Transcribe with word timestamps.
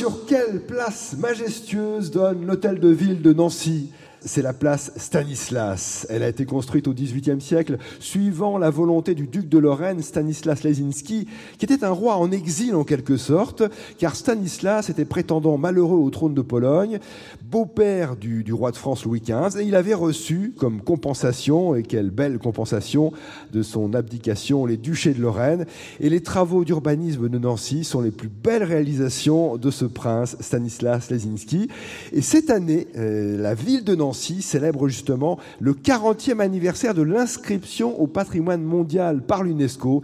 Sur 0.00 0.24
quelle 0.24 0.62
place 0.62 1.14
majestueuse 1.18 2.10
donne 2.10 2.46
l'hôtel 2.46 2.80
de 2.80 2.88
ville 2.88 3.20
de 3.20 3.34
Nancy 3.34 3.92
c'est 4.24 4.42
la 4.42 4.52
place 4.52 4.92
Stanislas. 4.96 6.06
Elle 6.10 6.22
a 6.22 6.28
été 6.28 6.44
construite 6.44 6.88
au 6.88 6.94
XVIIIe 6.94 7.40
siècle 7.40 7.78
suivant 7.98 8.58
la 8.58 8.70
volonté 8.70 9.14
du 9.14 9.26
duc 9.26 9.48
de 9.48 9.58
Lorraine, 9.58 10.02
Stanislas 10.02 10.62
Lesinski, 10.62 11.26
qui 11.58 11.64
était 11.64 11.84
un 11.84 11.90
roi 11.90 12.16
en 12.16 12.30
exil 12.30 12.74
en 12.74 12.84
quelque 12.84 13.16
sorte, 13.16 13.62
car 13.98 14.16
Stanislas 14.16 14.90
était 14.90 15.04
prétendant 15.04 15.58
malheureux 15.58 15.98
au 15.98 16.10
trône 16.10 16.34
de 16.34 16.42
Pologne, 16.42 16.98
beau-père 17.42 18.16
du, 18.16 18.52
roi 18.52 18.70
de 18.70 18.76
France 18.76 19.04
Louis 19.04 19.20
XV, 19.20 19.60
et 19.60 19.64
il 19.64 19.74
avait 19.74 19.94
reçu 19.94 20.52
comme 20.56 20.82
compensation, 20.82 21.74
et 21.74 21.82
quelle 21.82 22.10
belle 22.10 22.38
compensation, 22.38 23.12
de 23.52 23.62
son 23.62 23.94
abdication 23.94 24.66
les 24.66 24.76
duchés 24.76 25.14
de 25.14 25.20
Lorraine. 25.20 25.66
Et 26.00 26.10
les 26.10 26.22
travaux 26.22 26.64
d'urbanisme 26.64 27.28
de 27.28 27.38
Nancy 27.38 27.84
sont 27.84 28.00
les 28.00 28.10
plus 28.10 28.28
belles 28.28 28.64
réalisations 28.64 29.56
de 29.56 29.70
ce 29.70 29.84
prince, 29.84 30.36
Stanislas 30.40 31.10
Lesinski. 31.10 31.68
Et 32.12 32.22
cette 32.22 32.50
année, 32.50 32.88
euh, 32.96 33.40
la 33.40 33.54
ville 33.54 33.84
de 33.84 33.94
Nancy 33.94 34.09
célèbre 34.12 34.88
justement 34.88 35.38
le 35.60 35.72
40e 35.72 36.40
anniversaire 36.40 36.94
de 36.94 37.02
l'inscription 37.02 38.00
au 38.00 38.06
patrimoine 38.06 38.62
mondial 38.62 39.22
par 39.22 39.42
l'UNESCO 39.42 40.02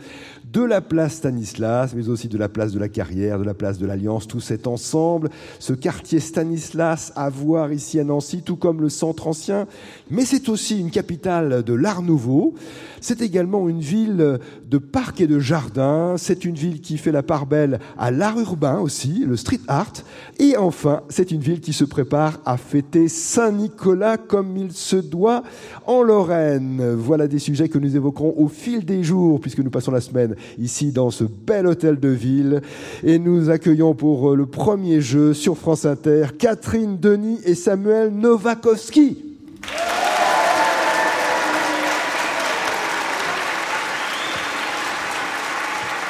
de 0.53 0.63
la 0.63 0.81
place 0.81 1.15
Stanislas, 1.17 1.93
mais 1.95 2.09
aussi 2.09 2.29
de 2.29 2.39
la 2.39 2.49
place 2.49 2.73
de 2.73 2.79
la 2.79 2.89
Carrière, 2.89 3.39
de 3.39 3.45
la 3.45 3.55
place 3.55 3.79
de 3.79 3.87
l'Alliance, 3.87 4.29
tout 4.29 4.41
cet 4.41 4.67
ensemble, 4.67 5.29
ce 5.59 5.73
quartier 5.73 6.21
Stanislas 6.21 7.13
à 7.17 7.29
voir 7.29 7.73
ici 7.73 7.99
à 7.99 8.05
Nancy, 8.05 8.43
tout 8.43 8.57
comme 8.57 8.81
le 8.81 8.89
centre 8.89 9.27
ancien, 9.27 9.67
mais 10.11 10.25
c'est 10.25 10.49
aussi 10.49 10.79
une 10.79 10.91
capitale 10.91 11.63
de 11.63 11.75
l'art 11.75 12.03
nouveau, 12.03 12.55
c'est 13.01 13.23
également 13.23 13.69
une 13.69 13.81
ville 13.81 14.39
de 14.69 14.79
parcs 14.79 15.21
et 15.21 15.27
de 15.27 15.39
jardins, 15.41 16.15
c'est 16.17 16.45
une 16.45 16.55
ville 16.55 16.81
qui 16.81 16.97
fait 16.97 17.13
la 17.13 17.23
part 17.23 17.47
belle 17.47 17.81
à 17.99 18.11
l'art 18.11 18.39
urbain 18.39 18.79
aussi, 18.79 19.25
le 19.27 19.37
street 19.37 19.61
art, 19.67 19.93
et 20.39 20.57
enfin, 20.57 21.03
c'est 21.09 21.33
une 21.33 21.41
ville 21.41 21.61
qui 21.61 21.73
se 21.73 21.85
prépare 21.85 22.41
à 22.45 22.57
fêter 22.57 23.09
Saint-Nicolas 23.09 24.17
comme 24.17 24.57
il 24.57 24.73
se 24.73 24.97
doit 24.97 25.43
en 25.87 26.03
Lorraine. 26.03 26.95
Voilà 26.97 27.27
des 27.27 27.39
sujets 27.39 27.69
que 27.69 27.79
nous 27.79 27.97
évoquerons 27.97 28.35
au 28.37 28.49
fil 28.49 28.85
des 28.85 29.03
jours, 29.03 29.41
puisque 29.41 29.59
nous 29.59 29.71
passons 29.71 29.91
la 29.91 30.01
semaine 30.01 30.36
ici 30.59 30.93
dans 30.93 31.11
ce 31.11 31.25
bel 31.25 31.67
hôtel 31.67 31.99
de 32.01 32.09
ville. 32.09 32.63
Et 33.05 33.19
nous 33.19 33.51
accueillons 33.51 33.95
pour 33.95 34.33
euh, 34.33 34.37
le 34.37 34.47
premier 34.47 35.01
jeu 35.01 35.35
sur 35.35 35.57
France 35.57 35.85
Inter 35.85 36.27
Catherine 36.39 36.99
Denis 36.99 37.41
et 37.45 37.55
Samuel 37.55 38.11
Novakovski. 38.11 39.19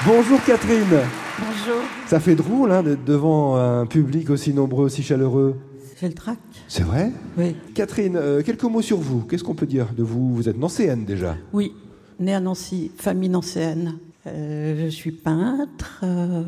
Bonjour 0.06 0.42
Catherine. 0.44 1.00
Bonjour. 1.38 1.82
Ça 2.06 2.20
fait 2.20 2.34
drôle 2.34 2.70
hein, 2.72 2.82
d'être 2.82 3.04
devant 3.04 3.56
un 3.56 3.86
public 3.86 4.30
aussi 4.30 4.54
nombreux, 4.54 4.84
aussi 4.84 5.02
chaleureux. 5.02 5.56
J'ai 6.00 6.08
le 6.08 6.14
trac. 6.14 6.38
C'est 6.68 6.82
vrai 6.82 7.10
Oui. 7.38 7.56
Catherine, 7.74 8.16
euh, 8.16 8.42
quelques 8.42 8.62
mots 8.64 8.82
sur 8.82 8.98
vous. 8.98 9.22
Qu'est-ce 9.22 9.42
qu'on 9.42 9.54
peut 9.54 9.66
dire 9.66 9.88
de 9.96 10.02
vous? 10.02 10.34
Vous 10.34 10.48
êtes 10.48 10.58
nancéenne 10.58 11.04
déjà 11.04 11.36
Oui, 11.52 11.72
née 12.20 12.34
à 12.34 12.40
Nancy, 12.40 12.90
famille 12.96 13.30
nancéenne. 13.30 13.98
Euh, 14.26 14.74
je 14.84 14.88
suis 14.88 15.12
peintre. 15.12 16.00
Euh, 16.02 16.42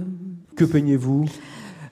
que 0.56 0.64
peignez-vous? 0.64 1.26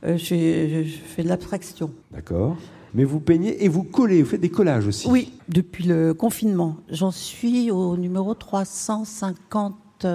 euh, 0.04 0.16
je, 0.16 0.84
fais 1.06 1.22
de 1.22 1.28
l'abstraction. 1.28 1.90
D'accord. 2.12 2.56
Mais 2.94 3.04
vous 3.04 3.20
peignez 3.20 3.64
et 3.64 3.68
vous 3.68 3.82
collez, 3.82 4.22
vous 4.22 4.30
faites 4.30 4.40
des 4.40 4.48
collages 4.48 4.86
aussi 4.86 5.06
Oui, 5.08 5.32
depuis 5.48 5.84
le 5.84 6.14
confinement. 6.14 6.76
J'en 6.90 7.10
suis 7.10 7.70
au 7.70 7.96
numéro 7.96 8.34
350 8.34 10.06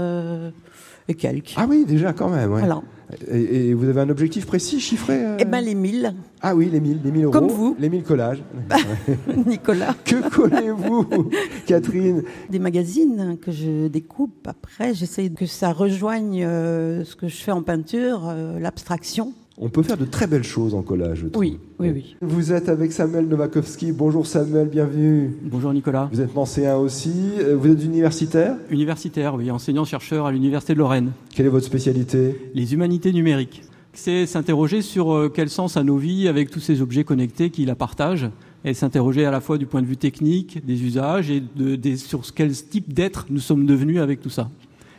et 1.07 1.13
quelques. 1.13 1.53
Ah 1.57 1.65
oui, 1.69 1.85
déjà 1.85 2.13
quand 2.13 2.29
même. 2.29 2.51
Ouais. 2.51 2.59
Voilà. 2.59 2.81
Et, 3.29 3.73
vous 3.73 3.87
avez 3.87 4.01
un 4.01 4.09
objectif 4.09 4.45
précis, 4.45 4.79
chiffré 4.79 5.19
Eh 5.39 5.45
bien, 5.45 5.61
les 5.61 5.75
1000. 5.75 6.13
Ah 6.41 6.55
oui, 6.55 6.69
les 6.71 6.79
1000, 6.79 7.01
les 7.03 7.11
1000 7.11 7.23
euros. 7.25 7.33
Comme 7.33 7.47
vous. 7.47 7.75
Les 7.79 7.89
1000 7.89 8.03
collages. 8.03 8.43
Nicolas. 9.45 9.95
que 10.05 10.29
collez-vous, 10.29 11.29
Catherine? 11.65 12.23
Des 12.49 12.59
magazines 12.59 13.37
que 13.41 13.51
je 13.51 13.87
découpe. 13.87 14.47
Après, 14.47 14.93
j'essaie 14.93 15.29
que 15.29 15.45
ça 15.45 15.71
rejoigne 15.73 16.43
euh, 16.43 17.03
ce 17.03 17.15
que 17.15 17.27
je 17.27 17.37
fais 17.37 17.51
en 17.51 17.63
peinture, 17.63 18.27
euh, 18.27 18.59
l'abstraction. 18.59 19.33
On 19.57 19.69
peut 19.69 19.83
faire 19.83 19.97
de 19.97 20.05
très 20.05 20.27
belles 20.27 20.43
choses 20.43 20.73
en 20.73 20.81
collage. 20.81 21.25
Oui, 21.35 21.59
oui, 21.79 21.91
oui. 21.91 22.15
Vous 22.21 22.53
êtes 22.53 22.69
avec 22.69 22.93
Samuel 22.93 23.27
Novakovski. 23.27 23.91
Bonjour 23.91 24.25
Samuel, 24.25 24.69
bienvenue. 24.69 25.35
Bonjour 25.43 25.73
Nicolas. 25.73 26.09
Vous 26.11 26.21
êtes 26.21 26.33
nancéen 26.33 26.77
aussi. 26.77 27.11
Euh, 27.39 27.57
vous 27.57 27.69
êtes 27.69 27.83
universitaire 27.83 28.55
Universitaire, 28.69 29.35
oui, 29.35 29.51
enseignant-chercheur 29.51 30.25
à 30.25 30.31
l'Université 30.31 30.73
de 30.73 30.79
Lorraine. 30.79 31.11
Quelle 31.35 31.47
est 31.47 31.49
votre 31.49 31.65
spécialité 31.65 32.51
Les 32.53 32.73
humanités 32.73 33.11
numériques. 33.11 33.63
C'est 33.93 34.25
s'interroger 34.25 34.81
sur 34.81 35.13
euh, 35.13 35.29
quel 35.29 35.49
sens 35.49 35.75
a 35.75 35.83
nos 35.83 35.97
vies 35.97 36.29
avec 36.29 36.49
tous 36.49 36.61
ces 36.61 36.81
objets 36.81 37.03
connectés 37.03 37.49
qui 37.49 37.65
la 37.65 37.75
partagent 37.75 38.29
et 38.63 38.73
s'interroger 38.73 39.25
à 39.25 39.31
la 39.31 39.41
fois 39.41 39.57
du 39.57 39.65
point 39.65 39.81
de 39.81 39.87
vue 39.87 39.97
technique, 39.97 40.65
des 40.65 40.81
usages 40.83 41.29
et 41.29 41.43
de, 41.55 41.95
sur 41.97 42.21
quel 42.33 42.53
type 42.53 42.93
d'être 42.93 43.25
nous 43.29 43.39
sommes 43.39 43.65
devenus 43.65 43.99
avec 43.99 44.21
tout 44.21 44.29
ça. 44.29 44.49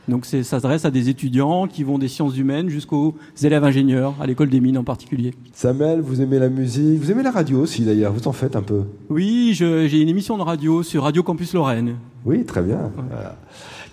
Donc 0.08 0.26
ça 0.26 0.42
s'adresse 0.42 0.84
à 0.84 0.90
des 0.90 1.08
étudiants 1.08 1.66
qui 1.66 1.84
vont 1.84 1.98
des 1.98 2.08
sciences 2.08 2.36
humaines 2.36 2.68
jusqu'aux 2.68 3.14
élèves 3.42 3.64
ingénieurs, 3.64 4.14
à 4.20 4.26
l'école 4.26 4.48
des 4.48 4.60
mines 4.60 4.78
en 4.78 4.84
particulier. 4.84 5.32
Samuel, 5.52 6.00
vous 6.00 6.20
aimez 6.20 6.38
la 6.38 6.48
musique, 6.48 7.00
vous 7.00 7.10
aimez 7.10 7.22
la 7.22 7.30
radio 7.30 7.60
aussi 7.60 7.82
d'ailleurs, 7.82 8.12
vous 8.12 8.26
en 8.26 8.32
faites 8.32 8.56
un 8.56 8.62
peu 8.62 8.82
Oui, 9.10 9.52
j'ai 9.54 10.00
une 10.00 10.08
émission 10.08 10.36
de 10.36 10.42
radio 10.42 10.82
sur 10.82 11.04
Radio 11.04 11.22
Campus 11.22 11.54
Lorraine. 11.54 11.96
Oui, 12.24 12.44
très 12.44 12.62
bien. 12.62 12.91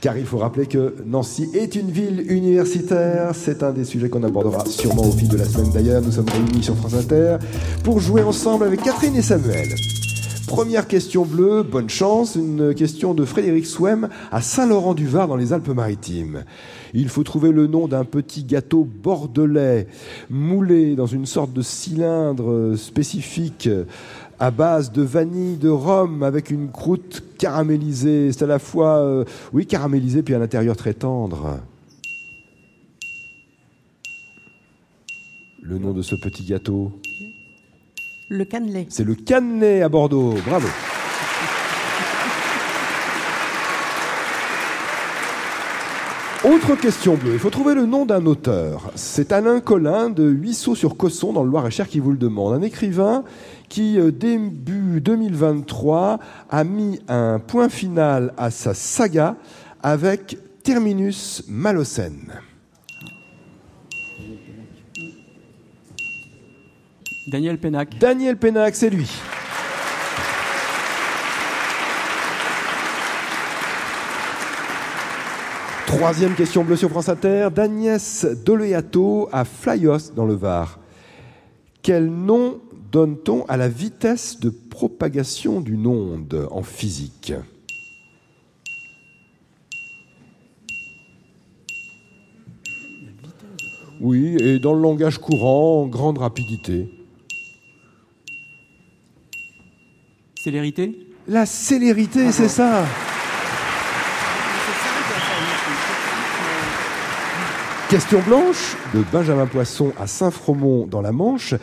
Car 0.02 0.18
il 0.18 0.26
faut 0.26 0.38
rappeler 0.38 0.66
que 0.66 0.96
Nancy 1.06 1.50
est 1.54 1.76
une 1.76 1.92
ville 1.92 2.24
universitaire. 2.32 3.32
C'est 3.34 3.64
un 3.64 3.72
des 3.72 3.84
sujets 3.84 4.10
qu'on 4.10 4.24
abordera 4.24 4.66
sûrement 4.66 5.04
au 5.04 5.12
fil 5.12 5.28
de 5.28 5.38
la 5.38 5.46
semaine 5.46 5.72
d'ailleurs. 5.74 6.02
Nous 6.02 6.12
sommes 6.12 6.30
réunis 6.30 6.64
sur 6.64 6.76
France 6.76 6.94
Inter 6.94 7.38
pour 7.84 8.00
jouer 8.00 8.24
ensemble 8.24 8.64
avec 8.64 8.82
Catherine 8.82 9.16
et 9.16 9.22
Samuel. 9.22 9.68
Première 10.50 10.88
question 10.88 11.26
bleue, 11.26 11.62
bonne 11.62 11.92
chance, 11.92 12.34
une 12.34 12.74
question 12.74 13.14
de 13.14 13.24
Frédéric 13.24 13.68
Swem 13.68 14.10
à 14.32 14.42
Saint-Laurent-du-Var 14.42 15.28
dans 15.28 15.36
les 15.36 15.54
Alpes-Maritimes. 15.54 16.44
Il 16.96 17.08
faut 17.08 17.22
trouver 17.22 17.52
le 17.52 17.68
nom 17.68 17.88
d'un 17.88 18.04
petit 18.04 18.44
gâteau 18.44 18.84
bordelais 18.84 19.86
moulé 20.28 20.96
dans 20.96 21.06
une 21.06 21.28
sorte 21.28 21.54
de 21.54 21.62
cylindre 21.62 22.74
spécifique 22.76 23.70
à 24.40 24.50
base 24.50 24.92
de 24.92 25.04
vanille, 25.04 25.58
de 25.58 25.70
rhum, 25.70 26.24
avec 26.24 26.50
une 26.50 26.72
croûte 26.72 27.24
caramélisée. 27.38 28.32
C'est 28.32 28.44
à 28.44 28.48
la 28.48 28.58
fois, 28.58 28.98
euh, 28.98 29.26
oui, 29.54 29.68
caramélisée, 29.68 30.24
puis 30.24 30.34
à 30.34 30.40
l'intérieur 30.40 30.76
très 30.76 30.96
tendre. 30.96 31.60
Le 35.62 35.78
nom 35.78 35.94
de 35.94 36.02
ce 36.02 36.16
petit 36.16 36.44
gâteau? 36.44 36.92
Le 38.30 38.46
cannelé. 38.46 38.86
C'est 38.90 39.04
le 39.04 39.16
cannelé 39.16 39.82
à 39.82 39.90
Bordeaux. 39.90 40.36
Bravo. 40.46 40.68
Autre 46.46 46.76
question 46.76 47.16
bleue. 47.16 47.34
Il 47.34 47.40
faut 47.40 47.50
trouver 47.50 47.74
le 47.74 47.86
nom 47.86 48.06
d'un 48.06 48.26
auteur. 48.26 48.92
C'est 48.96 49.34
Alain 49.34 49.60
Collin 49.60 50.10
de 50.10 50.24
Huisseau-sur-Cosson 50.24 51.34
dans 51.34 51.44
le 51.44 51.50
Loir-et-Cher 51.50 51.90
qui 51.90 52.00
vous 52.00 52.12
le 52.12 52.18
demande. 52.18 52.54
Un 52.54 52.62
écrivain 52.62 53.26
qui, 53.68 54.00
euh, 54.00 54.12
début 54.12 55.02
2023, 55.02 56.20
a 56.50 56.64
mis 56.64 57.02
un 57.10 57.40
point 57.40 57.68
final 57.68 58.34
à 58.38 58.52
sa 58.52 58.74
saga 58.74 59.36
avec 59.84 60.38
Terminus 60.64 61.44
Malocène. 61.50 62.32
Daniel 67.30 67.60
Pénac. 67.60 67.98
Daniel 68.00 68.38
Pénac, 68.38 68.76
c'est 68.76 68.90
lui. 68.90 69.10
Troisième 75.86 76.36
question 76.36 76.64
bleue 76.64 76.76
sur 76.76 76.90
France 76.90 77.10
Inter. 77.10 77.50
d'Agnès 77.54 78.26
Doleato 78.46 79.30
à 79.32 79.46
Flyos 79.46 80.14
dans 80.16 80.26
le 80.26 80.34
Var. 80.34 80.80
Quel 81.82 82.08
nom 82.08 82.62
donne-t-on 82.92 83.46
à 83.46 83.58
la 83.58 83.68
vitesse 83.68 84.40
de 84.40 84.50
propagation 84.50 85.62
d'une 85.62 85.88
onde 85.88 86.48
en 86.52 86.64
physique? 86.64 87.34
Oui, 94.02 94.38
et 94.40 94.60
dans 94.60 94.74
le 94.74 94.82
langage 94.82 95.18
courant, 95.18 95.86
grande 95.88 96.18
rapidité. 96.18 96.99
Célérité 100.42 100.98
La 101.28 101.46
célérité, 101.46 102.32
c'est 102.32 102.48
ça. 102.48 102.86
Question 107.90 108.22
blanche 108.22 108.78
de 108.94 109.04
Benjamin 109.12 109.48
Poisson 109.48 109.92
à 110.00 110.08
Saint-Fromont 110.08 110.88
dans 110.88 111.02
la 111.02 111.12
Manche. 111.12 111.56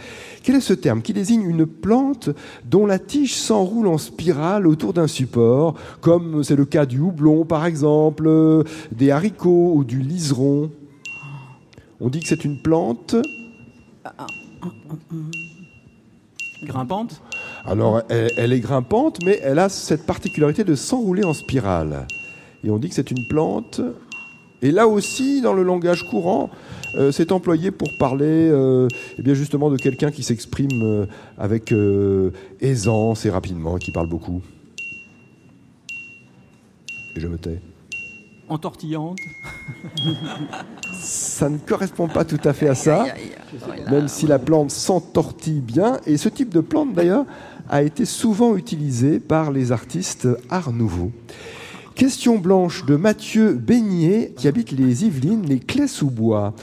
Quel 0.42 0.56
est 0.56 0.60
ce 0.60 0.74
terme 0.74 1.00
qui 1.00 1.14
désigne 1.14 1.48
une 1.48 1.64
plante 1.64 2.28
dont 2.66 2.84
la 2.84 2.98
tige 2.98 3.34
s'enroule 3.34 3.86
en 3.86 3.96
spirale 3.96 4.66
autour 4.66 4.92
d'un 4.92 5.06
support, 5.06 5.72
comme 6.02 6.44
c'est 6.44 6.54
le 6.54 6.66
cas 6.66 6.84
du 6.84 7.00
houblon 7.00 7.46
par 7.46 7.64
exemple, 7.64 8.28
des 8.92 9.10
haricots 9.10 9.72
ou 9.74 9.84
du 9.84 10.00
liseron? 10.00 10.70
On 11.98 12.10
dit 12.10 12.20
que 12.20 12.28
c'est 12.28 12.44
une 12.44 12.60
plante? 12.60 13.16
Grimpante? 16.62 17.22
Alors, 17.64 18.02
elle, 18.08 18.52
est 18.52 18.60
grimpante, 18.60 19.18
mais 19.24 19.40
elle 19.42 19.58
a 19.58 19.68
cette 19.68 20.06
particularité 20.06 20.64
de 20.64 20.74
s'enrouler 20.74 21.24
en 21.24 21.32
spirale. 21.32 22.06
Et 22.64 22.70
on 22.70 22.78
dit 22.78 22.88
que 22.88 22.94
c'est 22.94 23.10
une 23.10 23.26
plante. 23.26 23.80
Et 24.62 24.70
là 24.70 24.88
aussi, 24.88 25.40
dans 25.40 25.52
le 25.52 25.62
langage 25.62 26.04
courant, 26.04 26.50
euh, 26.96 27.12
c'est 27.12 27.30
employé 27.32 27.70
pour 27.70 27.88
parler 27.98 28.48
euh, 28.50 28.88
eh 29.18 29.22
bien 29.22 29.34
justement 29.34 29.70
de 29.70 29.76
quelqu'un 29.76 30.10
qui 30.10 30.22
s'exprime 30.22 30.82
euh, 30.82 31.06
avec 31.38 31.74
aisance 32.60 33.26
et 33.26 33.30
rapidement, 33.30 33.76
qui 33.76 33.92
parle 33.92 34.08
beaucoup. 34.08 34.42
Et 37.16 37.20
je 37.20 37.28
me 37.28 37.38
tais. 37.38 37.60
Entortillante 38.48 39.18
Ça 40.92 41.48
ne 41.48 41.58
correspond 41.58 42.08
pas 42.08 42.24
tout 42.24 42.40
à 42.44 42.52
fait 42.52 42.68
à 42.68 42.74
ça, 42.74 43.06
même 43.90 44.08
si 44.08 44.26
la 44.26 44.38
plante 44.38 44.70
s'entortille 44.70 45.60
bien. 45.60 45.98
Et 46.06 46.16
ce 46.16 46.28
type 46.28 46.50
de 46.50 46.60
plante, 46.60 46.94
d'ailleurs, 46.94 47.26
a 47.68 47.82
été 47.82 48.04
souvent 48.04 48.56
utilisé 48.56 49.20
par 49.20 49.50
les 49.50 49.72
artistes 49.72 50.28
Art 50.50 50.72
Nouveau. 50.72 51.10
Question 51.94 52.38
blanche 52.38 52.84
de 52.84 52.96
Mathieu 52.96 53.54
Beignet, 53.54 54.32
qui 54.36 54.48
habite 54.48 54.70
les 54.70 55.04
Yvelines, 55.04 55.46
les 55.46 55.60
Clés-sous-Bois. 55.60 56.54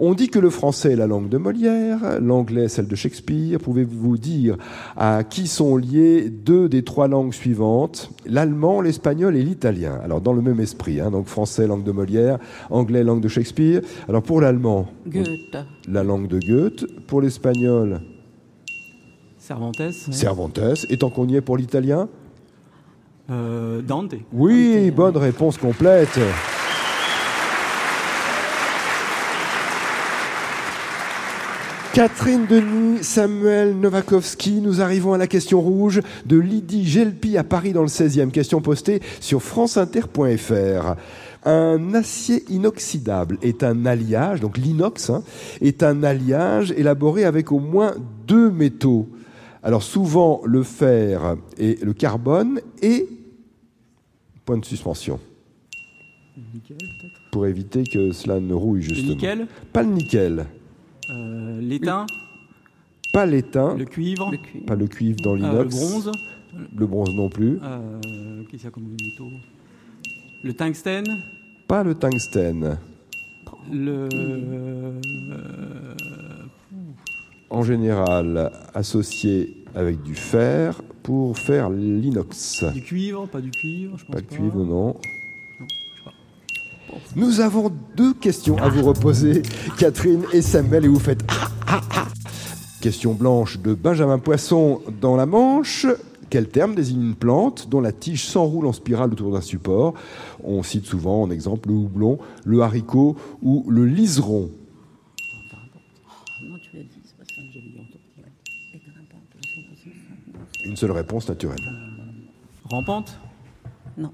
On 0.00 0.14
dit 0.14 0.28
que 0.28 0.38
le 0.38 0.48
français 0.48 0.92
est 0.92 0.96
la 0.96 1.08
langue 1.08 1.28
de 1.28 1.38
Molière, 1.38 2.20
l'anglais 2.20 2.68
celle 2.68 2.86
de 2.86 2.94
Shakespeare. 2.94 3.58
Pouvez-vous 3.58 4.16
dire 4.16 4.56
à 4.96 5.24
qui 5.24 5.48
sont 5.48 5.76
liées 5.76 6.30
deux 6.30 6.68
des 6.68 6.84
trois 6.84 7.08
langues 7.08 7.32
suivantes? 7.32 8.12
L'allemand, 8.24 8.80
l'espagnol 8.80 9.36
et 9.36 9.42
l'italien. 9.42 9.98
Alors 10.04 10.20
dans 10.20 10.32
le 10.32 10.40
même 10.40 10.60
esprit, 10.60 11.00
hein, 11.00 11.10
donc 11.10 11.26
français 11.26 11.66
langue 11.66 11.82
de 11.82 11.90
Molière, 11.90 12.38
anglais 12.70 13.02
langue 13.02 13.20
de 13.20 13.26
Shakespeare. 13.26 13.80
Alors 14.08 14.22
pour 14.22 14.40
l'allemand, 14.40 14.86
Goethe. 15.06 15.56
la 15.88 16.04
langue 16.04 16.28
de 16.28 16.38
Goethe. 16.38 16.86
Pour 17.08 17.20
l'espagnol, 17.20 18.00
Cervantes 19.36 19.80
ouais. 19.80 19.90
Cervantes. 20.12 20.60
Et 20.90 20.98
tant 20.98 21.10
qu'on 21.10 21.26
y 21.26 21.36
est 21.36 21.40
pour 21.40 21.56
l'italien? 21.56 22.08
Euh, 23.30 23.82
Dante 23.82 24.14
Oui, 24.32 24.90
bonne 24.90 25.16
réponse 25.16 25.58
complète. 25.58 26.18
Catherine 31.94 32.46
Denis, 32.46 33.02
Samuel 33.02 33.74
Novakovski, 33.76 34.60
nous 34.60 34.80
arrivons 34.80 35.14
à 35.14 35.18
la 35.18 35.26
question 35.26 35.60
rouge 35.60 36.00
de 36.26 36.36
Lydie 36.38 36.86
Gelpi 36.86 37.36
à 37.36 37.44
Paris 37.44 37.72
dans 37.72 37.82
le 37.82 37.88
16e. 37.88 38.30
Question 38.30 38.60
postée 38.60 39.00
sur 39.20 39.42
franceinter.fr. 39.42 40.94
Un 41.44 41.94
acier 41.94 42.44
inoxydable 42.50 43.38
est 43.42 43.64
un 43.64 43.86
alliage, 43.86 44.40
donc 44.40 44.58
l'inox 44.58 45.10
hein, 45.10 45.22
est 45.60 45.82
un 45.82 46.02
alliage 46.04 46.72
élaboré 46.76 47.24
avec 47.24 47.50
au 47.52 47.58
moins 47.58 47.94
deux 48.26 48.50
métaux. 48.50 49.08
Alors 49.62 49.82
souvent 49.82 50.40
le 50.44 50.62
fer 50.62 51.36
et 51.56 51.78
le 51.82 51.92
carbone 51.94 52.60
et 52.82 53.08
point 54.44 54.58
de 54.58 54.64
suspension 54.64 55.18
Nickel, 56.54 56.76
pour 57.32 57.46
éviter 57.46 57.82
que 57.82 58.12
cela 58.12 58.38
ne 58.38 58.54
rouille 58.54 58.82
Le 58.82 58.94
justement. 58.94 59.14
nickel? 59.14 59.46
Pas 59.72 59.82
le 59.82 59.88
nickel, 59.88 60.46
L'étain 61.68 62.06
pas 63.12 63.26
l'étain, 63.26 63.74
Le 63.76 63.84
cuivre 63.84 64.30
Le 64.30 64.38
pas 64.66 64.74
le 64.74 64.86
cuivre 64.86 65.16
dans 65.22 65.32
euh, 65.34 65.36
Le 65.38 65.42
l'inox, 65.42 65.74
bronze 65.76 66.12
le 66.76 66.86
bronze 66.86 67.10
non 67.14 67.28
plus, 67.28 67.58
euh, 67.62 68.40
Qu'est-ce 68.44 68.50
qu'il 68.50 68.64
y 68.64 68.66
a 68.66 68.70
comme 68.70 68.84
métaux 68.84 69.30
Le 70.42 70.52
tungstène 70.54 71.06
pas 71.66 71.82
le 71.84 71.94
tungstène. 71.94 72.78
Le. 73.70 74.08
euh, 74.14 74.92
En 77.50 77.62
général 77.62 78.50
associé 78.74 79.64
avec 79.74 80.02
du 80.02 80.14
fer 80.14 80.80
pour 81.02 81.36
faire 81.38 81.68
l'inox. 81.70 82.64
du 82.72 82.82
cuivre 82.82 83.26
Pas 83.28 83.40
du 83.42 83.50
cuivre, 83.50 83.98
je 83.98 84.04
pense 84.06 84.14
Pas 84.14 84.20
de 84.22 84.26
cuivre, 84.26 84.64
non. 84.64 84.96
je 85.02 85.64
sais 85.98 86.04
pas. 86.04 86.12
Nous 87.16 87.40
avons 87.40 87.70
deux 87.96 88.14
questions 88.14 88.56
à 88.58 88.68
vous 88.70 88.82
reposer, 88.82 89.42
Catherine 89.78 90.24
et 90.32 90.40
Samuel, 90.42 90.86
et 90.86 90.88
vous 90.88 90.98
faites 90.98 91.22
ah, 91.28 91.50
ah, 91.68 91.80
ah. 91.94 92.08
Question 92.80 93.12
blanche 93.12 93.58
de 93.58 93.74
Benjamin 93.74 94.18
Poisson 94.18 94.80
dans 95.00 95.16
la 95.16 95.26
Manche. 95.26 95.86
Quel 96.30 96.48
terme 96.48 96.74
désigne 96.74 97.02
une 97.02 97.14
plante 97.14 97.68
dont 97.68 97.80
la 97.80 97.92
tige 97.92 98.24
s'enroule 98.24 98.66
en 98.66 98.72
spirale 98.72 99.12
autour 99.12 99.32
d'un 99.32 99.40
support? 99.40 99.94
On 100.44 100.62
cite 100.62 100.84
souvent 100.84 101.22
en 101.22 101.30
exemple 101.30 101.68
le 101.68 101.74
houblon, 101.74 102.18
le 102.44 102.60
haricot 102.60 103.16
ou 103.42 103.64
le 103.68 103.86
liseron. 103.86 104.50
Non, 106.42 106.56
grimpante. 108.92 109.26
Une 110.64 110.76
seule 110.76 110.92
réponse 110.92 111.28
naturelle. 111.28 111.58
Rampante? 112.64 113.18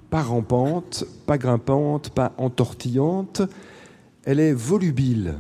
Pas 0.08 0.22
rampante, 0.22 1.04
pas 1.26 1.36
grimpante, 1.36 2.10
pas 2.10 2.32
entortillante. 2.38 3.42
Elle 4.26 4.41
est 4.41 4.55
volubile. 4.55 5.35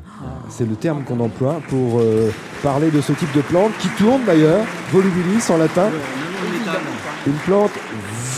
C'est 0.50 0.68
le 0.68 0.76
terme 0.76 1.04
qu'on 1.04 1.18
emploie 1.20 1.62
pour 1.68 2.00
euh, 2.00 2.30
parler 2.62 2.90
de 2.90 3.00
ce 3.00 3.12
type 3.12 3.34
de 3.34 3.40
plante 3.40 3.72
qui 3.78 3.88
tourne 3.88 4.22
d'ailleurs, 4.26 4.64
volubilis 4.92 5.50
en 5.50 5.56
latin. 5.56 5.88
Une 7.26 7.32
plante 7.46 7.72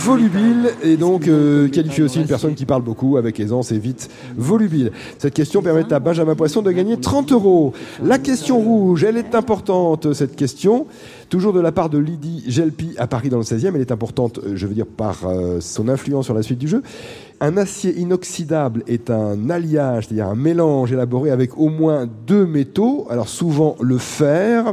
volubile 0.06 0.70
et 0.84 0.96
donc 0.96 1.26
euh, 1.26 1.68
qualifie 1.68 2.02
aussi 2.02 2.20
une 2.20 2.28
personne 2.28 2.54
qui 2.54 2.64
parle 2.64 2.82
beaucoup 2.82 3.16
avec 3.16 3.40
aisance 3.40 3.72
et 3.72 3.78
vite 3.78 4.08
volubile. 4.36 4.92
Cette 5.18 5.34
question 5.34 5.62
permet 5.62 5.92
à 5.92 5.98
Benjamin 5.98 6.36
Poisson 6.36 6.62
de 6.62 6.70
gagner 6.70 6.96
30 6.96 7.32
euros. 7.32 7.72
La 8.04 8.18
question 8.18 8.60
rouge, 8.60 9.02
elle 9.02 9.16
est 9.16 9.34
importante 9.34 10.12
cette 10.12 10.36
question. 10.36 10.86
Toujours 11.28 11.52
de 11.52 11.58
la 11.58 11.72
part 11.72 11.90
de 11.90 11.98
Lydie 11.98 12.44
Gelpi 12.46 12.94
à 12.98 13.08
Paris 13.08 13.30
dans 13.30 13.38
le 13.38 13.42
16e. 13.42 13.72
Elle 13.74 13.80
est 13.80 13.90
importante, 13.90 14.38
euh, 14.38 14.52
je 14.54 14.68
veux 14.68 14.74
dire, 14.74 14.86
par 14.86 15.26
euh, 15.26 15.58
son 15.60 15.88
influence 15.88 16.26
sur 16.26 16.34
la 16.34 16.42
suite 16.42 16.60
du 16.60 16.68
jeu. 16.68 16.84
Un 17.40 17.56
acier 17.56 17.98
inoxydable 17.98 18.84
est 18.86 19.10
un 19.10 19.50
alliage, 19.50 20.06
c'est-à-dire 20.06 20.28
un 20.28 20.36
mélange 20.36 20.92
élaboré 20.92 21.32
avec 21.32 21.58
au 21.58 21.68
moins 21.68 22.06
deux 22.28 22.46
métaux. 22.46 23.08
Alors 23.10 23.28
souvent 23.28 23.74
le 23.80 23.98
fer 23.98 24.72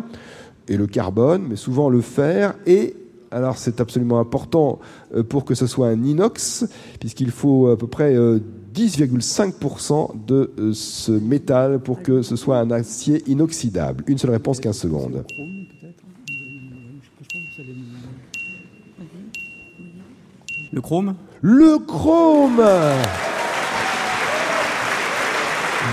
et 0.67 0.77
le 0.77 0.86
carbone, 0.86 1.43
mais 1.50 1.55
souvent 1.55 1.89
le 1.89 2.01
fer 2.01 2.53
et 2.67 2.96
alors 3.34 3.58
c'est 3.58 3.82
absolument 3.82 4.20
important 4.20 4.80
euh, 5.16 5.24
pour 5.24 5.44
que 5.46 5.56
ce 5.56 5.68
soit 5.68 5.88
un 5.88 6.04
inox, 6.04 6.66
puisqu'il 7.00 7.32
faut 7.32 7.68
à 7.68 7.78
peu 7.78 7.88
près 7.88 8.16
euh, 8.16 8.40
10,5% 8.74 10.25
de 10.25 10.52
euh, 10.58 10.74
ce 10.74 11.12
métal 11.12 11.80
pour 11.80 12.02
que 12.02 12.22
ce 12.22 12.36
soit 12.36 12.58
un 12.60 12.72
acier 12.72 13.24
inoxydable. 13.28 14.04
Une 14.08 14.18
seule 14.18 14.32
réponse, 14.32 14.60
15 14.60 14.78
secondes. 14.78 15.25
Le 20.72 20.82
chrome? 20.82 21.16
Le 21.42 21.78
chrome 21.80 22.62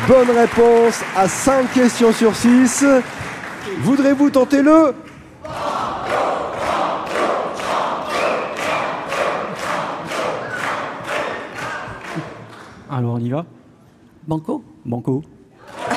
Bonne 0.08 0.30
réponse 0.30 1.00
à 1.16 1.28
5 1.28 1.72
questions 1.72 2.12
sur 2.12 2.34
6. 2.34 2.84
Voudrez-vous 3.82 4.30
tenter 4.30 4.62
le 4.62 4.94
Alors 12.90 13.14
on 13.14 13.18
y 13.20 13.30
va 13.30 13.46
Banco 14.26 14.64
Banco. 14.84 15.22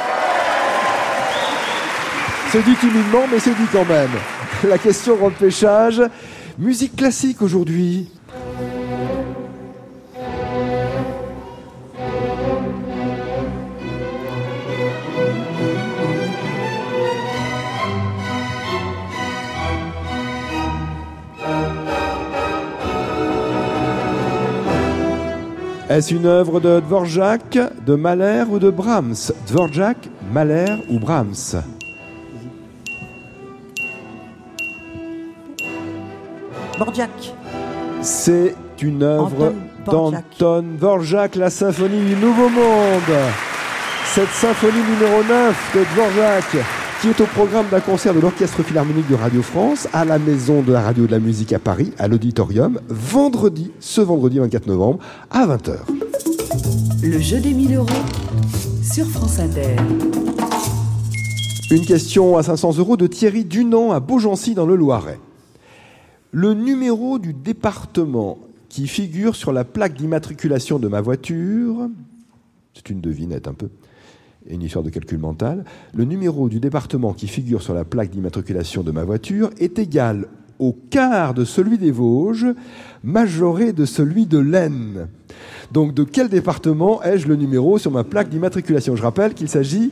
C'est 2.52 2.64
dit 2.64 2.76
timidement, 2.76 3.24
mais 3.32 3.40
c'est 3.40 3.56
dit 3.56 3.66
quand 3.72 3.86
même. 3.86 4.12
La 4.70 4.78
question 4.78 5.16
repêchage. 5.16 6.04
Musique 6.60 6.96
classique 6.96 7.42
aujourd'hui. 7.42 8.12
Est-ce 25.94 26.12
une 26.12 26.26
œuvre 26.26 26.60
de 26.60 26.80
Dvorak, 26.80 27.60
de 27.86 27.94
Mahler 27.94 28.46
ou 28.50 28.58
de 28.58 28.72
Brahms? 28.72 29.32
Dvorak, 29.46 29.98
Mahler 30.34 30.66
ou 30.90 30.98
Brahms? 30.98 31.62
Borjak. 36.80 37.36
C'est 38.02 38.56
une 38.82 39.04
œuvre 39.04 39.54
d'Anton 39.86 40.64
Dvorak, 40.80 41.36
la 41.36 41.52
symphonie 41.52 42.02
du 42.02 42.16
Nouveau 42.16 42.50
Monde. 42.50 43.20
Cette 44.16 44.32
symphonie 44.32 44.82
numéro 44.82 45.22
9 45.24 45.76
de 45.76 45.84
Dvorak, 45.94 46.66
qui 47.04 47.10
est 47.10 47.20
au 47.20 47.26
programme 47.26 47.68
d'un 47.70 47.82
concert 47.82 48.14
de 48.14 48.22
l'Orchestre 48.22 48.64
Philharmonique 48.64 49.10
de 49.10 49.16
Radio 49.16 49.42
France 49.42 49.90
à 49.92 50.06
la 50.06 50.18
Maison 50.18 50.62
de 50.62 50.72
la 50.72 50.82
Radio 50.82 51.06
de 51.06 51.12
la 51.12 51.20
Musique 51.20 51.52
à 51.52 51.60
Paris, 51.60 51.92
à 51.98 52.08
l'Auditorium, 52.08 52.80
vendredi, 52.88 53.72
ce 53.82 54.00
vendredi 54.00 54.40
24 54.40 54.68
novembre, 54.68 55.00
à 55.30 55.46
20h. 55.46 55.80
Le 57.04 57.20
jeu 57.20 57.42
des 57.42 57.54
1000 57.54 57.76
euros 57.76 57.90
sur 58.82 59.06
France 59.08 59.38
Inter. 59.40 59.76
Une 61.72 61.86
question 61.86 62.38
à 62.38 62.44
500 62.44 62.78
euros 62.78 62.96
de 62.96 63.08
Thierry 63.08 63.44
Dunant 63.44 63.92
à 63.92 64.00
Beaugency 64.00 64.56
dans 64.56 64.66
le 64.66 64.78
Loiret. 64.78 65.20
Le 66.32 66.54
numéro 66.54 67.20
du 67.20 67.34
département 67.34 68.38
qui 68.70 68.88
figure 68.88 69.36
sur 69.36 69.52
la 69.52 69.66
plaque 69.66 69.96
d'immatriculation 69.96 70.80
de 70.80 70.88
ma 70.88 71.02
voiture, 71.02 71.90
c'est 72.74 72.90
une 72.90 73.02
devinette 73.02 73.50
un 73.50 73.54
peu, 73.54 73.68
une 74.50 74.62
histoire 74.62 74.84
de 74.84 74.90
calcul 74.90 75.20
mental, 75.20 75.64
le 75.96 76.04
numéro 76.06 76.50
du 76.50 76.60
département 76.60 77.14
qui 77.14 77.28
figure 77.28 77.62
sur 77.62 77.74
la 77.74 77.86
plaque 77.86 78.10
d'immatriculation 78.10 78.84
de 78.84 78.92
ma 78.92 79.04
voiture 79.04 79.50
est 79.60 79.80
égal 79.80 80.28
au 80.60 80.76
quart 80.90 81.34
de 81.34 81.46
celui 81.46 81.78
des 81.78 81.92
Vosges, 81.92 82.48
majoré 83.04 83.74
de 83.74 83.86
celui 83.86 84.26
de 84.26 84.38
l'Aisne. 84.38 85.08
Donc 85.72 85.94
de 85.94 86.04
quel 86.04 86.30
département 86.30 87.02
ai-je 87.04 87.28
le 87.28 87.36
numéro 87.36 87.78
sur 87.78 87.92
ma 87.92 88.04
plaque 88.04 88.30
d'immatriculation? 88.30 88.96
Je 88.96 89.02
rappelle 89.02 89.34
qu'il 89.34 89.50
s'agit 89.50 89.92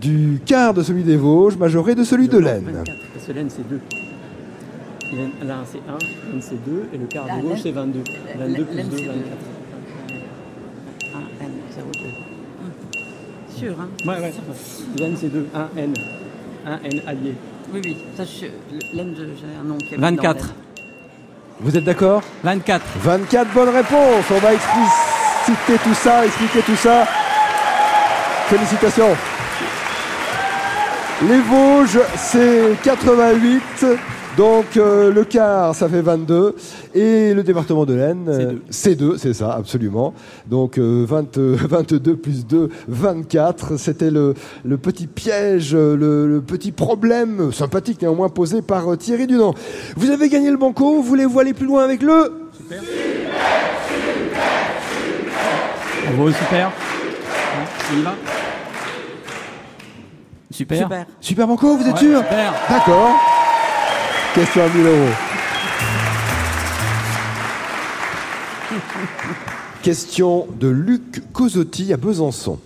du 0.00 0.40
quart 0.46 0.74
de 0.74 0.82
celui 0.82 1.02
des 1.02 1.16
Vosges, 1.16 1.56
majoré 1.56 1.94
de 1.94 2.04
celui 2.04 2.28
de 2.28 2.38
l'Aisne. 2.38 2.64
24, 2.64 2.84
parce 3.12 3.26
que 3.26 3.32
l'Aisne, 3.32 3.50
c'est 3.50 3.68
2. 3.68 3.80
L'Aisne 5.10 5.30
c'est 5.66 5.78
1, 5.78 5.82
l'Aisne 6.32 6.40
c'est 6.40 6.64
2, 6.64 6.88
et 6.94 6.98
le 6.98 7.06
quart 7.06 7.26
de 7.26 7.42
gauche, 7.42 7.60
c'est 7.62 7.72
22. 7.72 8.00
22 8.38 8.64
plus 8.64 8.76
l'Aisne, 8.76 8.90
2, 8.90 8.96
c'est 8.96 9.04
24. 9.04 9.18
Sûr, 13.58 13.74
hein 13.80 13.88
Ouais, 14.06 14.18
ouais. 14.20 14.32
L'Aisne, 14.98 15.16
c'est 15.20 15.32
2. 15.32 15.46
1 15.54 15.68
N. 15.78 15.94
1 16.66 16.70
N 16.84 17.02
allié. 17.06 17.34
Oui, 17.72 17.80
oui. 17.84 17.96
Ça, 18.16 18.24
je, 18.24 18.46
je- 18.46 18.80
j'ai 18.80 19.60
un 19.60 19.64
nom 19.64 19.76
qui 19.78 19.94
est 19.94 19.98
24. 19.98 20.50
Vous 21.60 21.76
êtes 21.76 21.84
d'accord? 21.84 22.22
24. 22.44 22.84
24 23.00 23.52
bonnes 23.52 23.68
réponses. 23.70 24.24
On 24.30 24.38
va 24.38 24.52
expliciter 24.54 25.78
tout 25.82 25.94
ça, 25.94 26.24
expliquer 26.24 26.60
tout 26.60 26.76
ça. 26.76 27.06
Félicitations. 28.46 29.16
Les 31.28 31.40
Vosges, 31.40 31.98
c'est 32.16 32.76
88. 32.84 33.84
Donc 34.38 34.76
euh, 34.76 35.12
le 35.12 35.24
quart, 35.24 35.74
ça 35.74 35.88
fait 35.88 36.00
22. 36.00 36.54
Et 36.94 37.34
le 37.34 37.42
département 37.42 37.84
de 37.84 37.94
l'Aisne, 37.94 38.28
euh, 38.28 38.52
c'est 38.70 38.94
2, 38.94 39.18
c'est 39.18 39.34
ça, 39.34 39.50
absolument. 39.52 40.14
Donc 40.46 40.78
euh, 40.78 41.04
20, 41.08 41.38
euh, 41.38 41.56
22 41.68 42.14
plus 42.16 42.46
2, 42.46 42.68
24. 42.86 43.76
C'était 43.78 44.12
le, 44.12 44.34
le 44.64 44.76
petit 44.78 45.08
piège, 45.08 45.74
euh, 45.74 45.96
le, 45.96 46.28
le 46.28 46.40
petit 46.40 46.70
problème, 46.70 47.50
sympathique 47.52 48.00
néanmoins, 48.00 48.28
posé 48.28 48.62
par 48.62 48.92
euh, 48.92 48.96
Thierry 48.96 49.26
Dunant. 49.26 49.54
Vous 49.96 50.10
avez 50.10 50.28
gagné 50.28 50.52
le 50.52 50.56
banco, 50.56 51.02
voulez-vous 51.02 51.40
aller 51.40 51.52
plus 51.52 51.66
loin 51.66 51.82
avec 51.82 52.00
le 52.00 52.32
super. 56.32 56.70
On 57.92 57.98
y 57.98 58.02
va 58.02 58.14
Super. 60.52 60.78
Super. 60.78 61.06
Super 61.20 61.46
Banco, 61.48 61.76
vous 61.76 61.88
êtes 61.88 61.94
Ouais, 61.94 61.98
sûr 62.00 62.18
super. 62.18 62.54
D'accord. 62.70 63.27
Question 64.34 64.62
à 64.62 64.68
1000 64.68 64.86
euros. 64.86 65.12
Question 69.82 70.46
de 70.60 70.68
Luc 70.68 71.32
Cosotti 71.32 71.92
à 71.92 71.96
Besançon. 71.96 72.58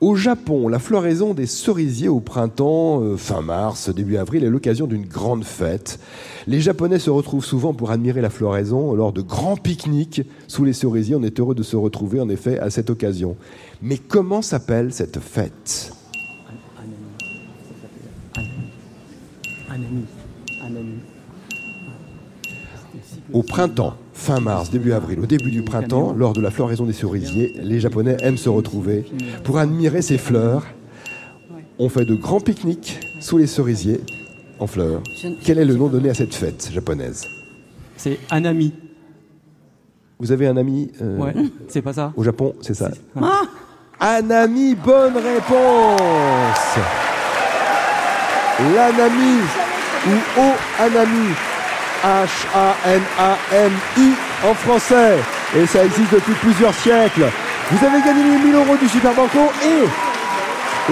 Au 0.00 0.14
Japon, 0.14 0.68
la 0.68 0.78
floraison 0.78 1.34
des 1.34 1.46
cerisiers 1.46 2.08
au 2.08 2.20
printemps, 2.20 3.02
euh, 3.02 3.16
fin 3.16 3.40
mars, 3.40 3.88
début 3.88 4.16
avril, 4.16 4.44
est 4.44 4.50
l'occasion 4.50 4.86
d'une 4.86 5.04
grande 5.06 5.44
fête. 5.44 5.98
Les 6.46 6.60
Japonais 6.60 6.98
se 7.00 7.10
retrouvent 7.10 7.44
souvent 7.44 7.74
pour 7.74 7.90
admirer 7.90 8.20
la 8.20 8.30
floraison 8.30 8.94
lors 8.94 9.12
de 9.12 9.20
grands 9.20 9.56
pique-niques 9.56 10.22
sous 10.46 10.64
les 10.64 10.72
cerisiers. 10.72 11.16
On 11.16 11.22
est 11.22 11.40
heureux 11.40 11.54
de 11.56 11.62
se 11.62 11.76
retrouver 11.76 12.20
en 12.20 12.28
effet 12.28 12.58
à 12.58 12.70
cette 12.70 12.90
occasion. 12.90 13.36
Mais 13.80 13.98
comment 13.98 14.42
s'appelle 14.42 14.92
cette 14.92 15.18
fête? 15.18 15.92
Au 23.32 23.42
printemps, 23.42 23.94
fin 24.12 24.40
mars, 24.40 24.70
début 24.70 24.92
avril, 24.92 25.20
au 25.20 25.26
début 25.26 25.50
du 25.50 25.62
printemps, 25.62 26.12
lors 26.16 26.32
de 26.32 26.40
la 26.40 26.50
floraison 26.50 26.84
des 26.84 26.92
cerisiers, 26.92 27.52
les 27.62 27.80
Japonais 27.80 28.16
aiment 28.20 28.36
se 28.36 28.48
retrouver 28.48 29.04
pour 29.44 29.58
admirer 29.58 30.02
ces 30.02 30.18
fleurs. 30.18 30.64
On 31.78 31.88
fait 31.88 32.04
de 32.04 32.14
grands 32.14 32.40
pique-niques 32.40 33.00
sous 33.20 33.38
les 33.38 33.46
cerisiers 33.46 34.00
en 34.58 34.66
fleurs. 34.66 35.02
Quel 35.44 35.58
est 35.58 35.64
le 35.64 35.74
nom 35.74 35.88
donné 35.88 36.10
à 36.10 36.14
cette 36.14 36.34
fête 36.34 36.70
japonaise? 36.72 37.24
C'est 37.96 38.18
un 38.30 38.44
ami. 38.44 38.74
Vous 40.18 40.30
avez 40.30 40.46
un 40.46 40.56
ami 40.56 40.90
euh, 41.00 41.18
Ouais, 41.18 41.34
c'est 41.68 41.82
pas 41.82 41.92
ça? 41.92 42.12
au 42.16 42.22
Japon, 42.22 42.54
c'est 42.60 42.74
ça. 42.74 42.90
Ah. 43.20 43.42
Anami, 43.98 44.74
bonne 44.74 45.14
réponse. 45.14 46.76
L'anami 48.74 49.38
ou 50.06 50.40
au 50.40 50.52
anami 50.82 51.34
H-A-N-A-M-I 52.04 54.08
en 54.44 54.54
français. 54.54 55.18
Et 55.56 55.66
ça 55.66 55.84
existe 55.84 56.12
depuis 56.12 56.34
plusieurs 56.34 56.74
siècles. 56.74 57.30
Vous 57.70 57.86
avez 57.86 58.02
gagné 58.02 58.24
les 58.24 58.38
1000 58.44 58.54
euros 58.54 58.76
du 58.76 58.88
Super 58.88 59.14
Banco 59.14 59.50
et 59.64 59.86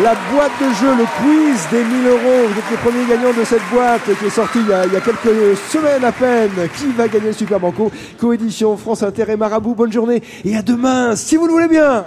la 0.00 0.14
boîte 0.32 0.52
de 0.60 0.72
jeu, 0.74 0.94
le 0.96 1.04
quiz 1.20 1.66
des 1.72 1.82
1000 1.82 2.06
euros. 2.06 2.48
Vous 2.48 2.58
êtes 2.58 2.70
les 2.70 2.76
premiers 2.76 3.04
gagnants 3.06 3.32
de 3.36 3.44
cette 3.44 3.68
boîte 3.72 4.02
qui 4.18 4.26
est 4.26 4.30
sortie 4.30 4.60
il 4.60 4.68
y 4.68 4.72
a, 4.72 4.86
il 4.86 4.92
y 4.92 4.96
a 4.96 5.00
quelques 5.00 5.56
semaines 5.68 6.04
à 6.04 6.12
peine. 6.12 6.68
Qui 6.76 6.92
va 6.96 7.08
gagner 7.08 7.28
le 7.28 7.32
Super 7.32 7.58
Banco? 7.58 7.90
Coédition 8.20 8.76
France 8.76 9.02
Inter 9.02 9.24
et 9.28 9.36
Marabout. 9.36 9.74
Bonne 9.74 9.92
journée 9.92 10.22
et 10.44 10.56
à 10.56 10.62
demain, 10.62 11.16
si 11.16 11.36
vous 11.36 11.46
le 11.46 11.52
voulez 11.52 11.68
bien. 11.68 12.04